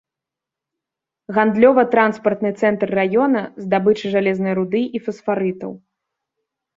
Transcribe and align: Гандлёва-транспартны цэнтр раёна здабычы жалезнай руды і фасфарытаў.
Гандлёва-транспартны 1.37 2.51
цэнтр 2.61 2.93
раёна 2.99 3.43
здабычы 3.65 4.05
жалезнай 4.15 4.53
руды 4.59 4.81
і 5.01 5.03
фасфарытаў. 5.09 5.71